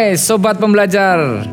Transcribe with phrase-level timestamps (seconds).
[0.00, 1.44] Hai Sobat Pembelajar.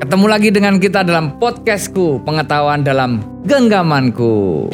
[0.00, 4.72] Ketemu lagi dengan kita dalam podcastku Pengetahuan dalam genggamanku.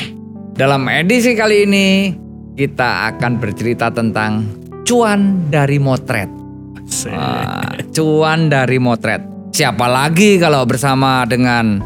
[0.55, 2.15] Dalam edisi kali ini
[2.55, 4.47] Kita akan bercerita tentang
[4.87, 6.31] Cuan dari motret.
[7.11, 9.27] Wah, Cuan dari motret.
[9.51, 11.83] Siapa lagi kalau bersama dengan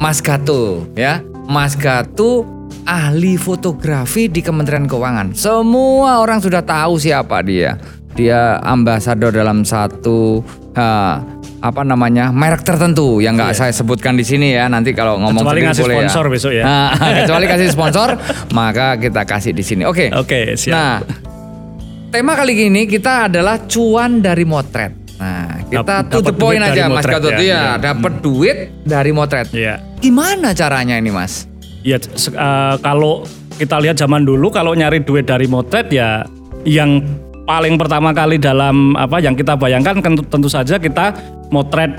[0.00, 1.20] Mas Gato ya?
[1.52, 2.48] Mas Gato
[2.88, 5.36] ahli fotografi di Kementerian Keuangan.
[5.36, 7.76] Semua orang sudah tahu siapa dia
[8.18, 10.42] dia ambasador dalam satu
[10.74, 11.14] uh,
[11.58, 15.62] apa namanya merek tertentu yang nggak saya sebutkan di sini ya nanti kalau ngomong Kecuali
[15.66, 16.30] ngasih boleh sponsor ya.
[16.30, 16.64] besok ya.
[16.66, 16.88] Nah,
[17.22, 18.08] kecuali kasih sponsor
[18.50, 19.82] maka kita kasih di sini.
[19.86, 20.10] Oke.
[20.10, 20.74] Oke, siap.
[20.74, 20.94] Nah,
[22.10, 24.94] tema kali ini kita adalah cuan dari motret.
[25.18, 28.58] Nah, kita Dap- to the dapat point duit aja Mas Gatot ya, ya, dapat duit
[28.86, 29.50] dari motret.
[29.50, 29.82] Iya.
[29.98, 31.50] Gimana caranya ini, Mas?
[31.82, 33.26] Ya eh, kalau
[33.58, 36.22] kita lihat zaman dulu kalau nyari duit dari motret ya
[36.62, 37.02] yang
[37.48, 41.16] paling pertama kali dalam apa yang kita bayangkan kan tentu saja kita
[41.48, 41.96] motret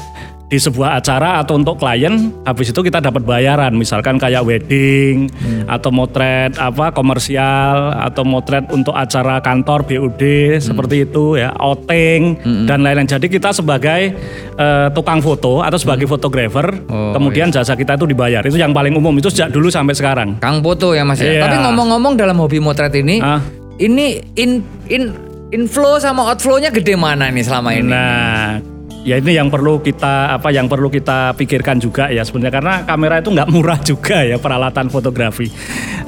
[0.50, 3.70] di sebuah acara atau untuk klien habis itu kita dapat bayaran.
[3.78, 5.30] Misalkan kayak wedding
[5.70, 10.22] atau motret apa komersial atau motret untuk acara kantor BUD
[10.58, 13.06] seperti itu ya outing dan lain-lain.
[13.06, 14.18] Jadi kita sebagai
[14.58, 18.42] eh, tukang foto atau sebagai fotografer Oh, kemudian jasa kita itu dibayar.
[18.42, 20.42] Itu yang paling umum itu sejak dulu sampai sekarang.
[20.42, 21.30] Kang Foto ya Mas ya.
[21.30, 21.42] Iya.
[21.46, 23.38] Tapi ngomong-ngomong dalam hobi motret ini, Ah.
[23.78, 27.90] ini in in inflow sama outflow-nya gede mana nih selama ini?
[27.90, 28.62] Nah,
[29.02, 33.16] ya ini yang perlu kita apa yang perlu kita pikirkan juga ya sebenarnya karena kamera
[33.18, 35.50] itu nggak murah juga ya peralatan fotografi.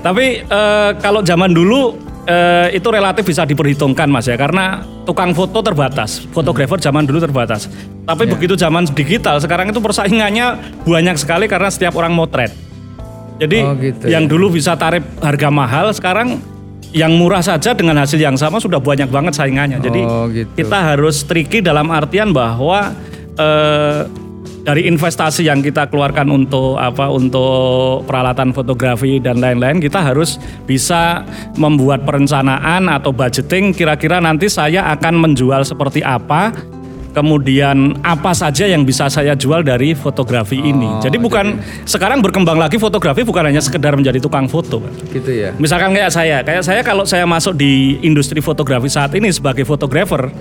[0.01, 1.93] Tapi eh, kalau zaman dulu
[2.25, 7.65] eh, itu relatif bisa diperhitungkan mas ya karena tukang foto terbatas, fotografer zaman dulu terbatas.
[8.01, 8.33] Tapi Ya.
[8.33, 12.53] begitu zaman digital sekarang itu persaingannya banyak sekali karena setiap orang motret.
[13.41, 14.29] Jadi Oh, gitu yang ya.
[14.29, 16.37] dulu bisa tarif harga mahal sekarang
[16.91, 19.79] yang murah saja dengan hasil yang sama sudah banyak banget saingannya.
[19.79, 20.49] Jadi Oh, gitu.
[20.57, 22.91] kita harus tricky dalam artian bahwa
[23.39, 24.01] eh,
[24.61, 30.37] dari investasi yang kita keluarkan untuk apa untuk peralatan fotografi dan lain-lain kita harus
[30.69, 31.25] bisa
[31.57, 36.53] membuat perencanaan atau budgeting kira-kira nanti saya akan menjual seperti apa
[37.11, 40.87] kemudian apa saja yang bisa saya jual dari fotografi ini.
[40.87, 44.79] Oh, Jadi bukan sekarang berkembang lagi fotografi bukan hanya sekedar menjadi tukang foto.
[45.11, 45.51] Gitu ya.
[45.59, 50.31] Misalkan kayak saya, kayak saya kalau saya masuk di industri fotografi saat ini sebagai fotografer,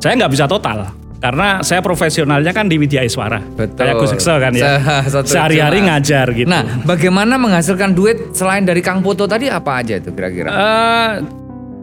[0.00, 0.90] saya nggak bisa total.
[1.24, 3.40] Karena saya profesionalnya kan di Widya Iswara.
[3.40, 3.80] Betul.
[3.80, 4.76] Kayak Gus kan ya.
[5.24, 6.44] Sehari-hari ngajar gitu.
[6.44, 10.52] Nah, bagaimana menghasilkan duit selain dari Kang Foto tadi apa aja itu kira-kira?
[10.52, 11.10] Eh,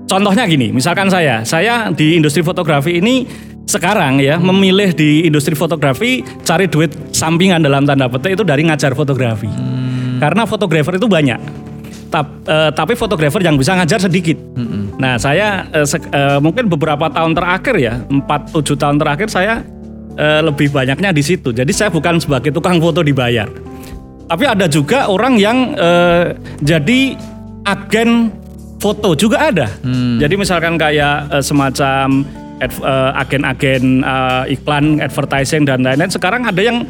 [0.06, 3.26] contohnya gini, misalkan saya, saya di industri fotografi ini
[3.72, 8.92] sekarang ya memilih di industri fotografi cari duit sampingan dalam tanda petik itu dari ngajar
[8.92, 9.48] fotografi.
[10.20, 11.40] Karena fotografer itu banyak.
[12.12, 14.36] Tap- eh, tapi fotografer yang bisa ngajar sedikit.
[15.00, 19.64] Nah, saya sek- eh, mungkin beberapa tahun terakhir ya, 4 7 tahun terakhir saya
[20.14, 21.56] eh, lebih banyaknya di situ.
[21.56, 23.48] Jadi saya bukan sebagai tukang foto dibayar.
[24.28, 27.16] Tapi ada juga orang yang eh, jadi
[27.64, 28.30] agen
[28.78, 29.72] foto juga ada.
[30.20, 32.28] Jadi misalkan kayak eh, semacam
[32.62, 36.14] eh, agen-agen eh, iklan, advertising dan lain-lain.
[36.14, 36.86] Sekarang ada yang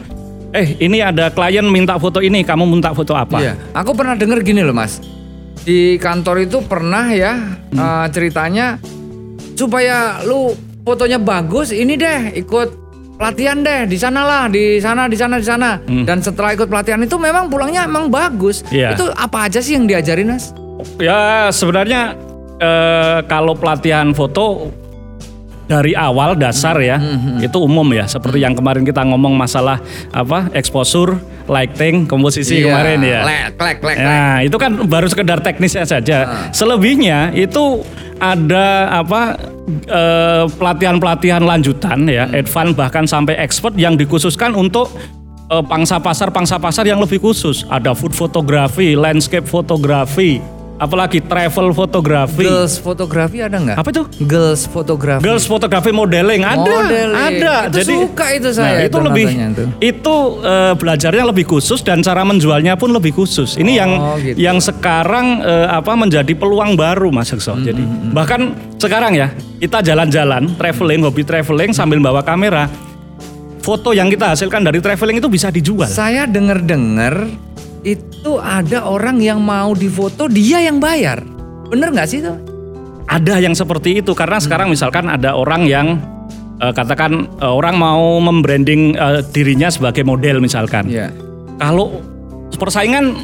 [0.52, 3.40] eh ini ada klien minta foto ini, kamu minta foto apa?
[3.40, 5.00] Iya, aku pernah dengar gini loh mas.
[5.62, 7.31] Di kantor itu pernah ya
[7.72, 7.80] Hmm.
[7.80, 8.76] eh, ceritanya
[9.56, 12.70] supaya lu fotonya bagus, ini deh ikut
[13.16, 15.78] pelatihan deh di sana lah, di sana, di sana, di sana.
[15.86, 18.66] Dan setelah ikut pelatihan itu memang pulangnya emang bagus.
[18.68, 18.74] Hmm.
[18.74, 18.90] Iya.
[18.98, 20.50] Itu apa aja sih yang diajarin mas?
[20.98, 22.18] Ya sebenarnya
[22.58, 24.74] eh, kalau pelatihan foto
[25.70, 27.00] dari awal dasar ya
[27.40, 29.80] itu umum ya seperti yang kemarin kita ngomong masalah
[30.12, 31.16] apa exposure,
[31.48, 33.20] lighting, komposisi Iya, kemarin ya.
[33.24, 33.98] Lek, lek, lek, lek.
[34.04, 36.50] Nah, itu kan baru sekedar teknisnya saja.
[36.52, 37.84] Selebihnya itu
[38.20, 39.40] ada apa
[39.88, 44.92] eh, pelatihan-pelatihan lanjutan ya, advance bahkan sampai expert yang dikhususkan untuk
[45.50, 47.64] eh, pangsa pasar pangsa pasar yang lebih khusus.
[47.72, 50.44] Ada food fotografi, landscape fotografi,
[50.81, 52.42] apalagi travel fotografi.
[52.42, 53.78] Girls fotografi ada nggak?
[53.78, 54.03] Apa itu?
[54.25, 55.22] Girls fotografi.
[55.22, 57.13] Girls fotografi modeling ada, Modeling.
[57.13, 57.56] ada.
[57.69, 59.68] Itu suka itu saya Nah, itu itu lebih tuh.
[59.78, 63.56] itu eh, belajarnya lebih khusus dan cara menjualnya pun lebih khusus.
[63.56, 64.33] Ini yang Oh, gitu.
[64.36, 67.54] yang sekarang eh, apa menjadi peluang baru Mas Ekso.
[67.54, 68.42] Hmm, Jadi bahkan
[68.75, 69.30] sekarang ya
[69.62, 72.66] kita jalan-jalan, traveling, hobi traveling sambil bawa kamera.
[73.62, 75.86] Foto yang kita hasilkan dari traveling itu bisa dijual.
[75.86, 77.30] Saya dengar-dengar
[77.81, 81.25] itu ada orang yang mau difoto dia yang bayar.
[81.69, 82.33] Bener nggak sih itu?
[83.10, 85.98] Ada yang seperti itu karena sekarang misalkan ada orang yang
[86.62, 90.88] eh, katakan eh, orang mau membranding eh, dirinya sebagai model misalkan.
[90.88, 91.10] Iya.
[91.57, 92.00] Kalau
[92.56, 93.18] persaingan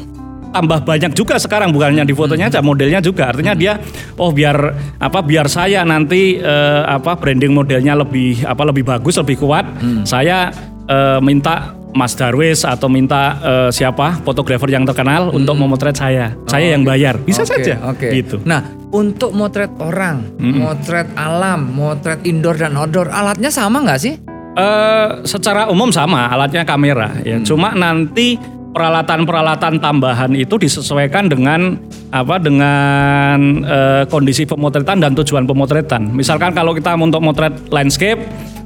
[0.48, 3.76] tambah banyak juga sekarang bukannya di fotonya aja modelnya juga artinya dia
[4.16, 4.56] oh biar
[4.96, 9.68] apa biar saya nanti eh, apa branding modelnya lebih apa lebih bagus lebih kuat
[10.08, 10.48] saya
[10.88, 16.76] eh, minta Mas Darwis atau minta eh, siapa fotografer yang terkenal untuk memotret saya saya
[16.76, 18.08] yang bayar bisa Oke, saja Oke.
[18.12, 24.14] gitu Nah, untuk motret orang, motret alam, motret indoor dan outdoor, alatnya sama nggak sih?
[24.58, 27.38] Eh, secara umum sama alatnya kamera ya.
[27.44, 28.34] Cuma nanti
[28.74, 31.78] peralatan-peralatan tambahan itu disesuaikan dengan
[32.10, 36.10] apa dengan eh, kondisi pemotretan dan tujuan pemotretan.
[36.10, 38.18] Misalkan kalau kita untuk motret landscape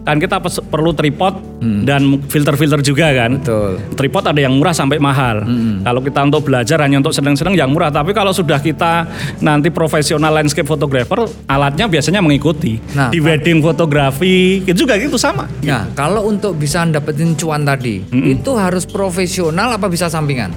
[0.02, 1.38] kan kita perlu tripod
[1.86, 3.38] dan filter-filter juga kan.
[3.38, 3.78] Betul.
[3.94, 5.46] Tripod ada yang murah sampai mahal.
[5.86, 7.94] Kalau kita untuk belajar hanya untuk senang-senang yang murah.
[7.94, 9.06] Tapi kalau sudah kita
[9.38, 12.82] nanti profesional landscape photographer, alatnya biasanya mengikuti.
[12.98, 15.46] Nah, Di wedding fotografi itu juga gitu sama.
[15.62, 20.50] Nah, kalau untuk bisa dapetin cuan tadi, itu harus profesional apa bisa sampingan?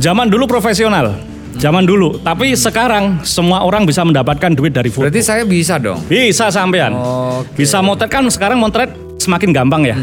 [0.00, 1.14] Zaman dulu profesional,
[1.58, 2.20] zaman dulu.
[2.22, 5.08] Tapi sekarang semua orang bisa mendapatkan duit dari foto.
[5.08, 5.98] Berarti saya bisa dong.
[6.06, 6.94] Bisa sampean.
[6.94, 7.64] Oke.
[7.64, 9.96] Bisa motret kan sekarang motret semakin gampang ya.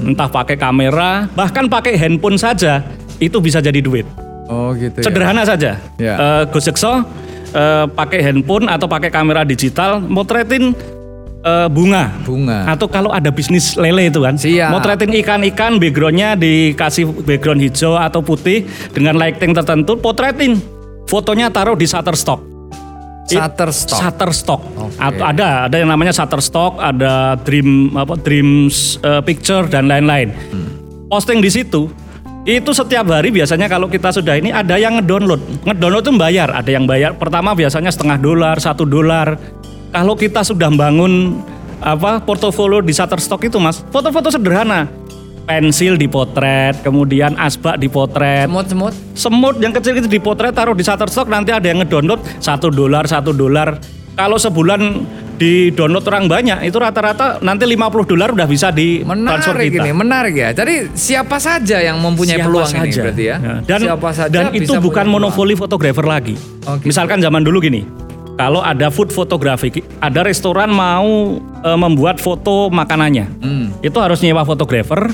[0.00, 2.84] Entah pakai kamera, bahkan pakai handphone saja
[3.20, 4.04] itu bisa jadi duit.
[4.50, 5.78] Oh gitu Sederhana saja.
[5.96, 6.14] Ya.
[6.18, 7.06] Eh, Gus Sekso
[7.54, 10.74] eh, pakai handphone atau pakai kamera digital motretin
[11.44, 12.10] eh, bunga.
[12.26, 12.66] Bunga.
[12.66, 14.74] Atau kalau ada bisnis lele itu kan, Siap.
[14.74, 20.79] motretin ikan-ikan backgroundnya dikasih background hijau atau putih dengan lighting tertentu, potretin.
[21.10, 22.38] Fotonya taruh di Shutterstock.
[23.26, 23.98] Shutterstock.
[23.98, 24.60] Shutterstock.
[24.94, 30.30] Atau ada ada yang namanya Shutterstock, ada Dream apa Dreams eh, Picture dan lain-lain.
[30.30, 30.70] Hmm.
[31.10, 31.90] Posting di situ
[32.46, 35.66] itu setiap hari biasanya kalau kita sudah ini ada yang ngedownload.
[35.66, 37.18] Ngedownload itu bayar, ada yang bayar.
[37.18, 39.34] Pertama biasanya setengah dolar, satu dolar.
[39.90, 41.42] Kalau kita sudah bangun
[41.82, 44.86] apa portofolio di Shutterstock itu mas, foto-foto sederhana,
[45.50, 48.94] pensil dipotret, kemudian asbak dipotret, Semut-semut.
[49.12, 53.34] semut yang kecil itu dipotret taruh di Shutterstock nanti ada yang ngedownload satu dolar satu
[53.34, 53.82] dolar
[54.12, 55.02] kalau sebulan
[55.34, 59.82] di download orang banyak itu rata-rata nanti 50 dolar udah bisa di transfer Menarik kita
[59.82, 60.48] ini, menarik ya.
[60.52, 63.00] Jadi siapa saja yang mempunyai Siapa peluang ini saja.
[63.02, 63.36] berarti ya.
[63.64, 66.86] dan siapa saja dan itu bukan monopoli fotografer lagi Oh, gitu.
[66.86, 67.82] misalkan zaman dulu gini
[68.36, 71.08] kalau ada food fotografi ada restoran mau
[71.58, 73.66] eh, membuat foto makanannya Hmm.
[73.80, 75.08] itu harus nyewa fotografer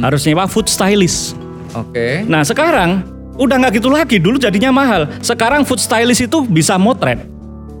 [0.00, 1.36] harus nyewa food stylist.
[1.76, 2.24] Oke.
[2.24, 3.04] Nah sekarang
[3.36, 4.16] udah nggak gitu lagi.
[4.16, 5.08] Dulu jadinya mahal.
[5.20, 7.20] Sekarang food stylist itu bisa motret.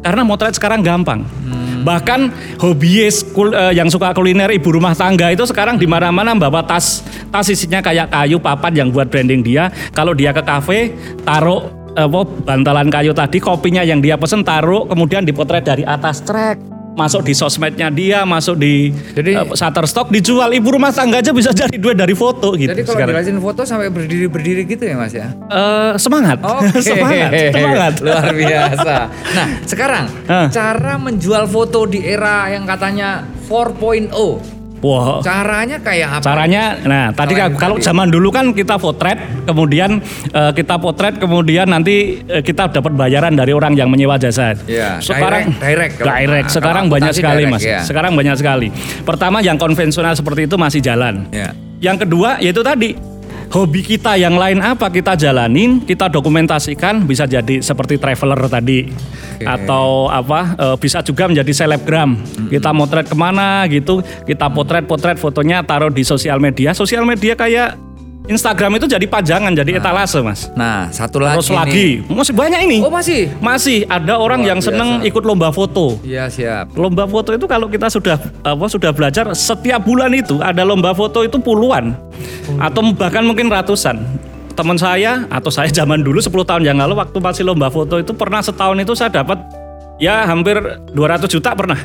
[0.02, 1.22] Karena motret sekarang gampang.
[1.82, 2.20] Bahkan
[2.62, 7.02] hobiis kul- eh, yang suka kuliner ibu rumah tangga itu sekarang di mana-mana bawa tas
[7.30, 9.70] tas isinya kayak kayu papan yang buat branding dia.
[9.90, 10.94] Kalau dia ke kafe
[11.26, 11.66] taruh
[11.98, 16.62] eh, apa bantalan kayu tadi kopinya yang dia pesen taruh kemudian dipotret dari atas trek
[16.92, 21.50] masuk di sosmednya dia masuk di Jadi- eh, Shutterstock dijual ibu rumah tangga aja bisa
[21.50, 23.14] jadi duit dari foto gitu Jadi kalau sekarang.
[23.16, 25.32] jelasin foto sampai berdiri-berdiri gitu ya Mas ya?
[25.32, 26.80] Eh, semangat, Oke.
[26.84, 27.92] semangat, semangat.
[27.98, 28.96] Luar biasa.
[29.08, 30.48] Nah, sekarang Hah.
[30.48, 34.61] cara menjual foto di era yang katanya 4.0.
[34.82, 36.24] Wah, Caranya kayak apa?
[36.24, 37.86] caranya, nah tadi Kalau kan- kalau tadi.
[37.86, 39.14] zaman dulu kan kita potret,
[39.46, 44.58] kemudian eh, kita potret, kemudian nanti eh, kita dapat bayaran dari orang yang menyewa jasa.
[44.66, 46.02] Iya, sekarang direct, direct.
[46.02, 46.46] Direct.
[46.46, 47.62] nah, Sekarang banyak sekali direct, mas.
[47.62, 47.78] ya.
[47.80, 48.68] Sekarang banyak sekali.
[49.02, 51.30] Pertama yang konvensional seperti itu masih jalan.
[51.30, 51.54] Ya.
[51.78, 52.98] Yang kedua yaitu tadi
[53.52, 59.44] hobi kita yang lain apa kita jalanin, kita dokumentasikan bisa jadi seperti traveler tadi Oke.
[59.44, 62.16] atau apa eh, bisa juga menjadi selebgram.
[62.48, 66.72] Kita motret ke mana gitu, kita potret-potret fotonya taruh di sosial media.
[66.72, 67.91] Sosial media kayak
[68.22, 70.46] Instagram itu jadi pajangan, jadi etalase mas.
[70.54, 71.58] Nah, satu lagi Terus nih.
[71.58, 72.78] lagi, masih banyak ini.
[72.78, 73.34] Oh, masih?
[73.42, 75.08] Masih ada orang Luar yang seneng biasa.
[75.10, 75.98] ikut lomba foto.
[76.06, 76.70] Iya, siap.
[76.78, 81.26] Lomba foto itu kalau kita sudah apa sudah belajar setiap bulan itu ada lomba foto
[81.26, 81.98] itu puluhan
[82.62, 83.98] atau bahkan mungkin ratusan.
[84.52, 88.12] Teman saya atau saya zaman dulu 10 tahun yang lalu waktu masih lomba foto itu
[88.12, 89.40] pernah setahun itu saya dapat
[89.96, 90.60] ya hampir
[90.92, 91.80] 200 juta pernah.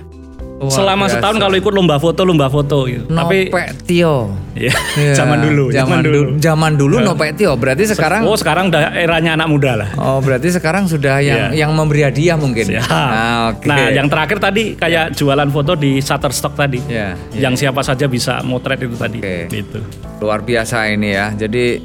[0.58, 1.14] Luar Selama biasa.
[1.14, 3.06] setahun kalau ikut lomba foto lomba foto gitu.
[3.06, 4.34] Tapi Nopek Tio.
[4.58, 6.20] ya, Iya, zaman dulu, zaman dulu.
[6.36, 7.54] Zaman dulu Nopek Tio.
[7.54, 9.90] Berarti sekarang Oh, sekarang udah eranya anak muda lah.
[9.96, 11.62] Oh, berarti sekarang sudah yang Iya.
[11.62, 12.66] yang memberi hadiah mungkin.
[12.68, 12.90] Siap.
[12.90, 13.70] Nah, oke.
[13.70, 16.82] Nah, yang terakhir tadi kayak jualan foto di Shutterstock tadi.
[16.84, 17.42] Iya, iya.
[17.46, 19.22] Yang siapa saja bisa motret itu tadi.
[19.22, 19.38] Oke.
[19.48, 19.80] Gitu.
[20.18, 21.30] luar biasa ini ya.
[21.32, 21.78] Jadi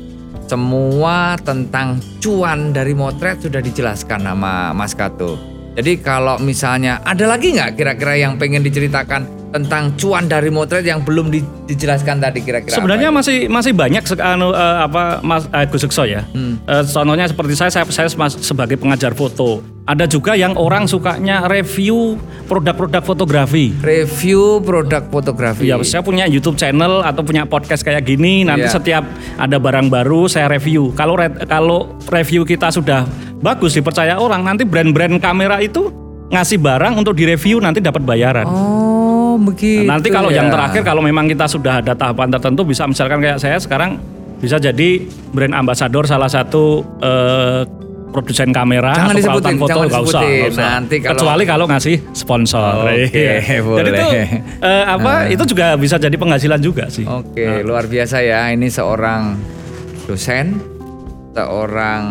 [0.48, 5.51] semua tentang cuan dari motret sudah dijelaskan sama Mas Kato.
[5.72, 11.00] Jadi kalau misalnya ada lagi nggak kira-kira yang pengen diceritakan tentang cuan dari motret yang
[11.04, 12.76] belum di- dijelaskan tadi kira-kira?
[12.76, 13.20] Sebenarnya apa?
[13.20, 16.24] masih masih banyak anu, eh, apa Mas eh, Gus Sekso ya.
[16.32, 16.60] Hmm.
[16.64, 19.64] Eh, contohnya seperti saya, saya saya sebagai pengajar foto.
[19.82, 22.14] Ada juga yang orang sukanya review
[22.46, 23.74] produk-produk fotografi.
[23.82, 25.66] Review produk fotografi.
[25.66, 28.46] Ya, saya punya YouTube channel atau punya podcast kayak gini.
[28.46, 28.78] Nanti Iya.
[28.78, 29.02] setiap
[29.34, 30.94] ada barang baru saya review.
[30.94, 33.02] Kalau re- kalau review kita sudah
[33.42, 35.90] bagus dipercaya orang, nanti brand-brand kamera itu
[36.30, 38.46] ngasih barang untuk direview nanti dapat bayaran.
[38.46, 39.82] Oh, begitu.
[39.82, 40.52] nanti kalau yang ya.
[40.54, 43.98] terakhir kalau memang kita sudah ada tahapan tertentu bisa misalkan kayak saya sekarang
[44.38, 45.02] bisa jadi
[45.34, 47.81] brand ambassador salah satu eh,
[48.12, 50.68] produsen kamera Jangan atau disebutin, foto nggak usah, nggak usah.
[50.70, 52.72] Nanti kalau- kecuali kalau ngasih sponsor.
[52.84, 53.58] Oke, Iya.
[53.58, 54.08] Jadi itu
[54.60, 57.02] eh, apa itu juga bisa jadi penghasilan juga sih.
[57.02, 58.48] Oke, luar biasa ya.
[58.48, 59.40] Ini seorang
[60.04, 60.60] dosen,
[61.32, 62.02] seorang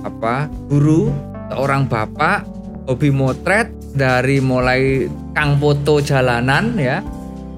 [0.00, 0.48] apa?
[0.66, 1.08] guru,
[1.48, 2.44] seorang bapak,
[2.86, 7.00] hobi motret dari mulai kang foto jalanan ya.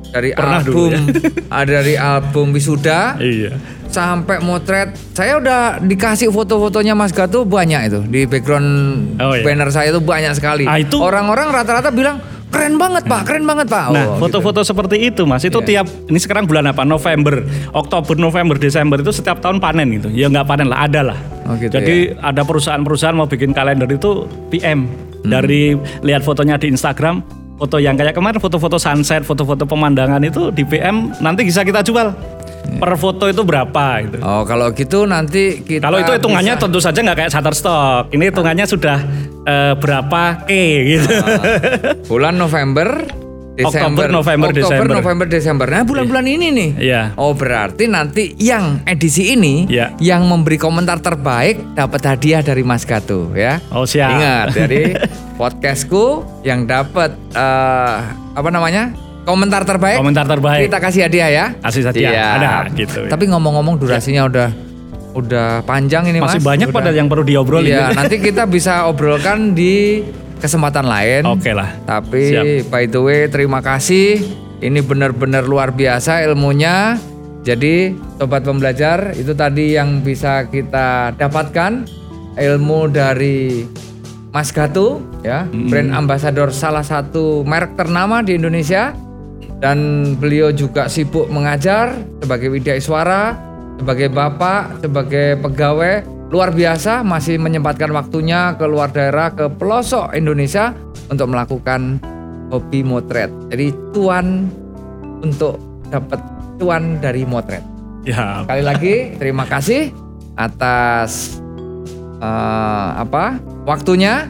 [0.04, 1.24] Dari Pernah album dulu
[1.54, 3.56] ah, dari album wisuda Iya.
[3.92, 4.96] Sampai motret.
[5.12, 8.68] Saya udah dikasih foto-fotonya Mas Gato banyak itu di background
[9.20, 9.44] Oh, iya.
[9.44, 10.64] banner saya itu banyak sekali.
[10.64, 12.18] Ah, itu- Orang-orang rata-rata bilang
[12.48, 13.86] keren banget Pak, keren banget Pak.
[13.90, 15.84] Nah, Oh, foto-foto seperti itu, Mas, itu Iya.
[15.84, 16.82] tiap ini sekarang bulan apa?
[16.82, 20.08] November, Oktober, November, Desember itu setiap tahun panen gitu.
[20.08, 21.18] Ya nggak panen lah, ada lah.
[21.42, 25.30] Oh, gitu Jadi ada perusahaan-perusahaan mau bikin kalender itu PM Hmm.
[25.30, 27.24] dari lihat fotonya di Instagram,
[27.56, 32.10] foto yang kayak kemarin foto-foto sunset, foto-foto pemandangan itu di PM nanti bisa kita jual.
[32.72, 32.80] Iya.
[32.80, 34.16] Per foto itu berapa gitu.
[34.20, 38.02] Oh kalau gitu nanti kita Kalau itu hitungannya bisa- tentu saja nggak kayak Shutterstock.
[38.08, 38.98] Ini hitungannya sudah
[39.42, 40.50] eh, berapa K
[40.88, 41.08] gitu.
[42.06, 42.88] bulan November,
[43.52, 44.94] Desember, Oktober, November, Oktober, Desember.
[44.94, 45.66] November, Desember.
[45.68, 46.70] Nah bulan-bulan ini nih.
[46.80, 47.02] Iya.
[47.14, 49.92] Oh berarti nanti yang edisi ini Iya.
[49.98, 53.60] yang memberi komentar terbaik dapat hadiah dari Mas Gato ya.
[53.68, 54.08] Oh, siap.
[54.10, 54.96] Ingat dari
[55.40, 56.04] podcastku
[56.42, 57.96] yang dapat eh,
[58.32, 58.88] apa namanya
[59.22, 59.98] komentar terbaik.
[59.98, 60.66] Komentar terbaik.
[60.68, 61.46] Kita kasih hadiah ya.
[61.58, 62.10] Kasih hadiah.
[62.10, 62.36] Siap.
[62.38, 63.00] Ada, gitu.
[63.08, 64.48] Tapi ngomong-ngomong durasinya udah
[65.12, 66.48] udah panjang ini Masih Mas.
[66.48, 67.68] banyak Udah- pada yang perlu diobrolin.
[67.68, 70.00] Iya, nanti kita bisa obrolkan di
[70.40, 71.22] kesempatan lain.
[71.28, 71.68] Oke lah.
[71.84, 72.72] Tapi Siap.
[72.72, 74.18] by the way, terima kasih.
[74.62, 76.96] Ini benar-benar luar biasa ilmunya.
[77.42, 77.90] Jadi,
[78.22, 81.82] sobat pembelajar, itu tadi yang bisa kita dapatkan
[82.38, 83.66] ilmu dari
[84.30, 88.94] Mas Gato ya, brand ambassador salah satu merek ternama di Indonesia
[89.62, 89.78] dan
[90.18, 93.38] beliau juga sibuk mengajar sebagai widya suara,
[93.78, 96.02] sebagai bapak, sebagai pegawai
[96.34, 100.74] luar biasa masih menyempatkan waktunya ke luar daerah ke pelosok Indonesia
[101.06, 102.02] untuk melakukan
[102.50, 103.30] hobi motret.
[103.54, 104.50] Jadi tuan
[105.22, 105.62] untuk
[105.94, 106.18] dapat
[106.58, 107.62] tuan dari motret.
[108.02, 108.42] Ya.
[108.42, 109.94] Sekali lagi terima kasih
[110.34, 111.38] atas
[112.18, 114.26] eh, apa waktunya.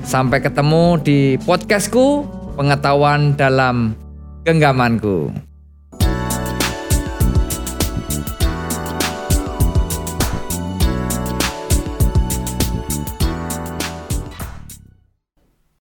[0.00, 2.24] Sampai ketemu di podcastku
[2.56, 3.99] pengetahuan dalam
[4.44, 5.49] genggamanku.